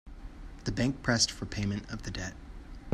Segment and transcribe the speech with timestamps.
[0.63, 2.33] The bank pressed for payment of the debt.